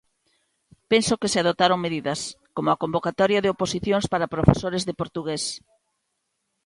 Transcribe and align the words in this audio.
Penso 0.91 1.19
que 1.21 1.31
se 1.33 1.39
adoptaron 1.41 1.83
medidas, 1.85 2.19
como 2.55 2.67
a 2.71 2.79
convocatoria 2.83 3.43
de 3.43 3.51
oposicións 3.55 4.05
para 4.11 4.31
profesores 4.35 4.83
de 4.87 4.97
portugués. 5.01 5.43